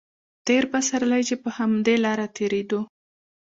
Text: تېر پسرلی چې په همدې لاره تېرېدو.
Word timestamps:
تېر 0.47 0.63
پسرلی 0.71 1.21
چې 1.29 1.35
په 1.43 1.49
همدې 1.57 1.95
لاره 2.05 2.27
تېرېدو. 2.37 2.79